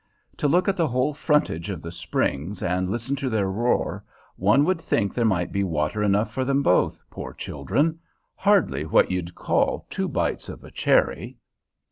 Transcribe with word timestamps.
To 0.37 0.47
look 0.47 0.67
at 0.67 0.77
the 0.77 0.87
whole 0.87 1.13
frontage 1.13 1.69
of 1.69 1.83
the 1.83 1.91
springs 1.91 2.63
and 2.63 2.89
listen 2.89 3.15
to 3.17 3.29
their 3.29 3.47
roar, 3.51 4.03
one 4.35 4.65
would 4.65 4.81
think 4.81 5.13
there 5.13 5.25
might 5.25 5.51
be 5.51 5.63
water 5.63 6.01
enough 6.01 6.33
for 6.33 6.43
them 6.43 6.63
both, 6.63 7.03
poor 7.11 7.33
children! 7.33 7.99
Hardly 8.33 8.83
what 8.83 9.11
you'd 9.11 9.35
call 9.35 9.85
two 9.91 10.07
bites 10.07 10.49
of 10.49 10.63
a 10.63 10.71
cherry! 10.71 11.37